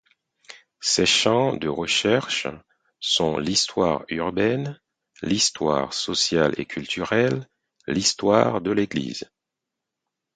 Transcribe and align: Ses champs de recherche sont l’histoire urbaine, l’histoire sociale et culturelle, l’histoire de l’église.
Ses 0.79 1.05
champs 1.05 1.55
de 1.55 1.67
recherche 1.67 2.47
sont 2.99 3.37
l’histoire 3.37 4.03
urbaine, 4.09 4.79
l’histoire 5.21 5.93
sociale 5.93 6.55
et 6.57 6.65
culturelle, 6.65 7.47
l’histoire 7.85 8.61
de 8.61 8.71
l’église. 8.71 9.29